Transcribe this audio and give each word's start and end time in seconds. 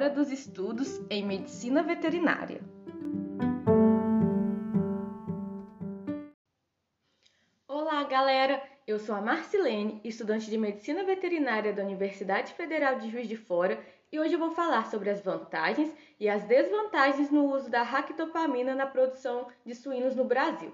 Hora 0.00 0.08
dos 0.08 0.32
Estudos 0.32 0.98
em 1.10 1.22
Medicina 1.22 1.82
Veterinária. 1.82 2.62
Olá, 7.68 8.02
galera! 8.04 8.62
Eu 8.86 8.98
sou 8.98 9.14
a 9.14 9.20
Marcilene, 9.20 10.00
estudante 10.02 10.48
de 10.48 10.56
Medicina 10.56 11.04
Veterinária 11.04 11.74
da 11.74 11.82
Universidade 11.82 12.54
Federal 12.54 12.98
de 12.98 13.10
Juiz 13.10 13.28
de 13.28 13.36
Fora, 13.36 13.78
e 14.10 14.18
hoje 14.18 14.32
eu 14.32 14.38
vou 14.38 14.52
falar 14.52 14.86
sobre 14.86 15.10
as 15.10 15.20
vantagens 15.20 15.94
e 16.18 16.30
as 16.30 16.44
desvantagens 16.44 17.30
no 17.30 17.54
uso 17.54 17.70
da 17.70 17.82
ractopamina 17.82 18.74
na 18.74 18.86
produção 18.86 19.48
de 19.66 19.74
suínos 19.74 20.16
no 20.16 20.24
Brasil. 20.24 20.72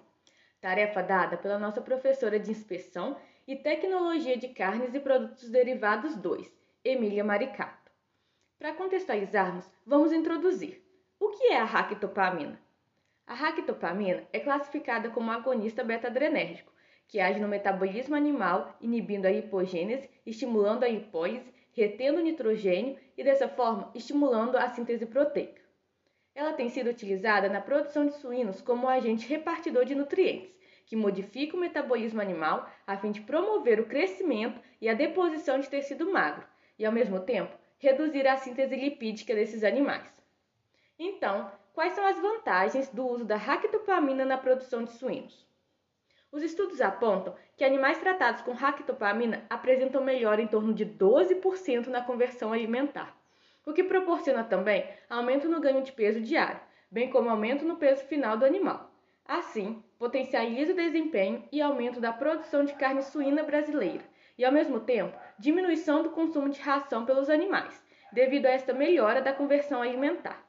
Tarefa 0.61 1.03
dada 1.03 1.37
pela 1.37 1.59
nossa 1.59 1.81
professora 1.81 2.39
de 2.39 2.53
inspeção 2.53 3.17
e 3.45 3.57
tecnologia 3.57 4.37
de 4.37 4.47
carnes 4.51 4.95
e 4.95 5.01
produtos 5.01 5.51
derivados 5.51 6.15
2, 6.15 6.49
Emília 6.85 7.25
Maricato. 7.25 7.86
Para 8.59 8.73
contextualizarmos, 8.73 9.71
vamos 9.85 10.13
introduzir. 10.13 10.83
O 11.21 11.29
que 11.29 11.45
é 11.53 11.61
a 11.61 11.65
ractopamina? 11.65 12.59
A 13.27 13.35
ractopamina 13.35 14.27
é 14.33 14.41
classificada 14.41 15.11
como 15.11 15.31
agonista 15.31 15.85
beta-adrenérgico, 15.85 16.73
que 17.07 17.21
age 17.21 17.39
no 17.39 17.49
metabolismo 17.49 18.15
animal, 18.15 18.75
inibindo 18.81 19.27
a 19.27 19.31
hipogênese, 19.31 20.09
estimulando 20.25 20.85
a 20.85 20.89
hipólise, 20.89 21.53
retendo 21.73 22.23
nitrogênio 22.23 22.99
e, 23.15 23.23
dessa 23.23 23.47
forma, 23.47 23.91
estimulando 23.95 24.57
a 24.57 24.69
síntese 24.71 25.05
proteica. 25.05 25.61
Ela 26.35 26.55
tem 26.55 26.71
sido 26.71 26.89
utilizada 26.89 27.51
na 27.51 27.61
produção 27.61 28.07
de 28.07 28.15
suínos 28.15 28.63
como 28.63 28.89
agente 28.89 29.29
repartidor 29.29 29.85
de 29.85 29.95
nutrientes, 29.95 30.51
que 30.87 30.97
modifica 30.97 31.55
o 31.57 31.61
metabolismo 31.61 32.23
animal 32.23 32.71
a 32.87 32.97
fim 32.97 33.11
de 33.11 33.21
promover 33.21 33.81
o 33.81 33.87
crescimento 33.87 34.59
e 34.81 34.89
a 34.89 34.95
deposição 34.95 35.61
de 35.61 35.69
tecido 35.69 36.11
magro, 36.11 36.47
e, 36.79 36.87
ao 36.87 36.93
mesmo 36.93 37.21
tempo, 37.21 37.55
reduzir 37.79 38.27
a 38.27 38.37
síntese 38.37 38.77
lipídica 38.77 39.35
desses 39.35 39.63
animais. 39.63 40.13
Então, 40.99 41.51
quais 41.75 41.93
são 41.93 42.05
as 42.07 42.19
vantagens 42.19 42.89
do 42.89 43.07
uso 43.07 43.25
da 43.25 43.37
ractopamina 43.37 44.25
na 44.25 44.39
produção 44.39 44.85
de 44.85 44.93
suínos? 44.93 45.47
Os 46.33 46.43
estudos 46.43 46.81
apontam 46.81 47.35
que 47.57 47.65
animais 47.65 47.99
tratados 47.99 48.43
com 48.43 48.53
ractopamina 48.53 49.45
apresentam 49.49 50.03
melhora 50.03 50.43
em 50.43 50.47
torno 50.47 50.75
de 50.75 50.85
12% 50.85 51.87
na 51.87 52.03
conversão 52.03 52.53
alimentar, 52.53 53.17
o 53.65 53.73
que 53.73 53.85
proporciona 53.85 54.45
também 54.45 54.87
aumento 55.09 55.49
no 55.49 55.61
ganho 55.61 55.83
de 55.83 55.93
peso 55.93 56.21
diário, 56.21 56.61
bem 56.91 57.11
como 57.11 57.31
aumento 57.31 57.65
no 57.65 57.77
peso 57.77 58.05
final 58.05 58.37
do 58.37 58.45
animal. 58.45 58.91
Assim, 59.25 59.83
potencializa 59.99 60.73
o 60.73 60.77
desempenho 60.77 61.43
e 61.51 61.61
aumento 61.61 62.01
da 62.01 62.13
produção 62.13 62.65
de 62.65 62.75
carne 62.75 63.03
suína 63.03 63.43
brasileira, 63.43 64.05
e, 64.39 64.45
ao 64.45 64.53
mesmo 64.53 64.81
tempo, 64.81 65.17
diminuição 65.39 66.03
do 66.03 66.11
consumo 66.11 66.49
de 66.49 66.61
ração 66.61 67.05
pelos 67.05 67.31
animais, 67.31 67.85
devido 68.13 68.47
a 68.47 68.51
esta 68.51 68.73
melhora 68.73 69.21
da 69.21 69.33
conversão 69.33 69.83
alimentar. 69.83 70.45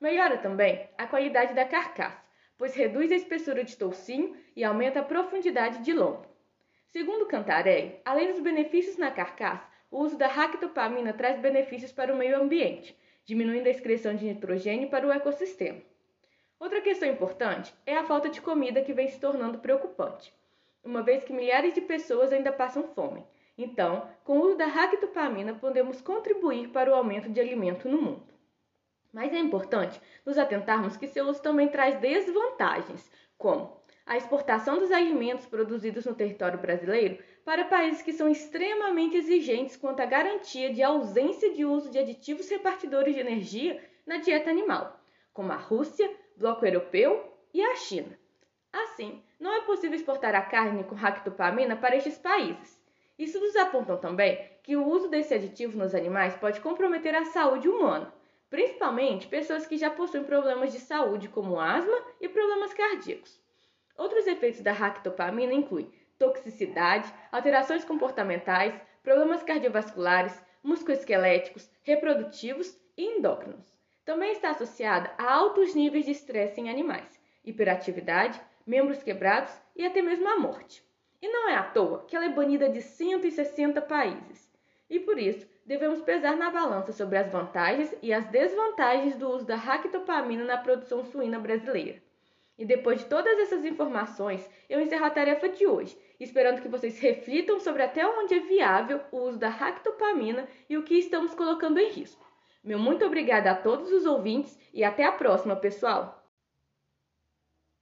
Melhora 0.00 0.38
também 0.38 0.88
a 0.96 1.06
qualidade 1.06 1.54
da 1.54 1.64
carcaça, 1.64 2.22
pois 2.56 2.74
reduz 2.74 3.10
a 3.10 3.16
espessura 3.16 3.64
de 3.64 3.76
toucinho 3.76 4.36
e 4.54 4.62
aumenta 4.62 5.00
a 5.00 5.04
profundidade 5.04 5.82
de 5.82 5.92
lombo. 5.92 6.26
Segundo 6.88 7.26
Cantarelli, 7.26 8.00
além 8.04 8.30
dos 8.30 8.40
benefícios 8.40 8.96
na 8.96 9.10
carcaça, 9.10 9.66
o 9.90 9.98
uso 9.98 10.16
da 10.16 10.26
ractopamina 10.26 11.12
traz 11.12 11.38
benefícios 11.40 11.92
para 11.92 12.12
o 12.12 12.16
meio 12.16 12.40
ambiente, 12.40 12.96
diminuindo 13.24 13.66
a 13.66 13.70
excreção 13.70 14.14
de 14.14 14.24
nitrogênio 14.24 14.88
para 14.88 15.06
o 15.06 15.12
ecossistema. 15.12 15.80
Outra 16.58 16.80
questão 16.80 17.08
importante 17.08 17.74
é 17.84 17.96
a 17.96 18.04
falta 18.04 18.28
de 18.28 18.40
comida 18.40 18.82
que 18.82 18.92
vem 18.92 19.08
se 19.08 19.18
tornando 19.18 19.58
preocupante 19.58 20.32
uma 20.84 21.02
vez 21.02 21.24
que 21.24 21.32
milhares 21.32 21.74
de 21.74 21.80
pessoas 21.80 22.32
ainda 22.32 22.52
passam 22.52 22.84
fome. 22.94 23.24
Então, 23.56 24.08
com 24.24 24.38
o 24.38 24.46
uso 24.46 24.56
da 24.56 24.66
ractopamina, 24.66 25.54
podemos 25.54 26.00
contribuir 26.00 26.68
para 26.70 26.90
o 26.90 26.94
aumento 26.94 27.28
de 27.28 27.40
alimento 27.40 27.88
no 27.88 28.02
mundo. 28.02 28.34
Mas 29.12 29.32
é 29.32 29.38
importante 29.38 30.00
nos 30.26 30.36
atentarmos 30.36 30.96
que 30.96 31.06
seu 31.06 31.26
uso 31.26 31.40
também 31.40 31.68
traz 31.68 32.00
desvantagens, 32.00 33.08
como 33.38 33.80
a 34.04 34.16
exportação 34.16 34.78
dos 34.78 34.90
alimentos 34.90 35.46
produzidos 35.46 36.04
no 36.04 36.14
território 36.14 36.58
brasileiro 36.58 37.22
para 37.44 37.64
países 37.64 38.02
que 38.02 38.12
são 38.12 38.28
extremamente 38.28 39.16
exigentes 39.16 39.76
quanto 39.76 40.00
à 40.00 40.06
garantia 40.06 40.72
de 40.72 40.82
ausência 40.82 41.52
de 41.52 41.64
uso 41.64 41.90
de 41.90 41.98
aditivos 41.98 42.48
repartidores 42.48 43.14
de 43.14 43.20
energia 43.20 43.82
na 44.04 44.18
dieta 44.18 44.50
animal, 44.50 45.00
como 45.32 45.52
a 45.52 45.56
Rússia, 45.56 46.10
Bloco 46.36 46.66
Europeu 46.66 47.32
e 47.52 47.62
a 47.62 47.76
China. 47.76 48.18
Assim, 48.74 49.22
não 49.38 49.54
é 49.54 49.60
possível 49.60 49.94
exportar 49.94 50.34
a 50.34 50.42
carne 50.42 50.82
com 50.82 50.96
ractopamina 50.96 51.76
para 51.76 51.94
estes 51.94 52.18
países. 52.18 52.82
Estudos 53.16 53.54
apontam 53.54 53.96
também 53.96 54.50
que 54.64 54.76
o 54.76 54.84
uso 54.84 55.08
desse 55.08 55.32
aditivo 55.32 55.78
nos 55.78 55.94
animais 55.94 56.34
pode 56.34 56.60
comprometer 56.60 57.14
a 57.14 57.24
saúde 57.24 57.68
humana, 57.68 58.12
principalmente 58.50 59.28
pessoas 59.28 59.64
que 59.64 59.76
já 59.76 59.90
possuem 59.90 60.24
problemas 60.24 60.72
de 60.72 60.80
saúde 60.80 61.28
como 61.28 61.60
asma 61.60 61.96
e 62.20 62.28
problemas 62.28 62.74
cardíacos. 62.74 63.40
Outros 63.96 64.26
efeitos 64.26 64.60
da 64.60 64.72
ractopamina 64.72 65.52
incluem 65.52 65.88
toxicidade, 66.18 67.12
alterações 67.30 67.84
comportamentais, 67.84 68.74
problemas 69.04 69.44
cardiovasculares, 69.44 70.42
musculoesqueléticos, 70.64 71.70
reprodutivos 71.84 72.76
e 72.96 73.04
endócrinos. 73.04 73.72
Também 74.04 74.32
está 74.32 74.50
associada 74.50 75.12
a 75.16 75.32
altos 75.32 75.76
níveis 75.76 76.06
de 76.06 76.10
estresse 76.10 76.60
em 76.60 76.68
animais, 76.68 77.20
hiperatividade, 77.44 78.40
membros 78.66 79.02
quebrados 79.02 79.52
e 79.76 79.84
até 79.84 80.00
mesmo 80.02 80.28
a 80.28 80.38
morte. 80.38 80.84
E 81.20 81.28
não 81.28 81.48
é 81.48 81.54
à 81.54 81.62
toa 81.62 82.04
que 82.06 82.14
ela 82.14 82.26
é 82.26 82.28
banida 82.28 82.68
de 82.68 82.82
160 82.82 83.80
países. 83.82 84.52
E 84.88 85.00
por 85.00 85.18
isso, 85.18 85.48
devemos 85.64 86.02
pesar 86.02 86.36
na 86.36 86.50
balança 86.50 86.92
sobre 86.92 87.18
as 87.18 87.30
vantagens 87.30 87.94
e 88.02 88.12
as 88.12 88.26
desvantagens 88.26 89.16
do 89.16 89.28
uso 89.30 89.46
da 89.46 89.56
ractopamina 89.56 90.44
na 90.44 90.58
produção 90.58 91.04
suína 91.04 91.38
brasileira. 91.38 92.02
E 92.56 92.64
depois 92.64 93.00
de 93.00 93.06
todas 93.06 93.38
essas 93.38 93.64
informações, 93.64 94.48
eu 94.68 94.80
encerro 94.80 95.04
a 95.04 95.10
tarefa 95.10 95.48
de 95.48 95.66
hoje, 95.66 95.98
esperando 96.20 96.62
que 96.62 96.68
vocês 96.68 97.00
reflitam 97.00 97.58
sobre 97.58 97.82
até 97.82 98.06
onde 98.06 98.34
é 98.34 98.40
viável 98.40 99.00
o 99.10 99.22
uso 99.22 99.38
da 99.38 99.48
ractopamina 99.48 100.46
e 100.68 100.76
o 100.76 100.84
que 100.84 100.94
estamos 100.94 101.34
colocando 101.34 101.80
em 101.80 101.90
risco. 101.90 102.24
Meu 102.62 102.78
muito 102.78 103.04
obrigada 103.04 103.50
a 103.50 103.56
todos 103.56 103.90
os 103.90 104.06
ouvintes 104.06 104.58
e 104.72 104.84
até 104.84 105.04
a 105.04 105.12
próxima, 105.12 105.56
pessoal! 105.56 106.23